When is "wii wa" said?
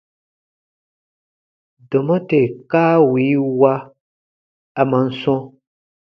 3.11-3.73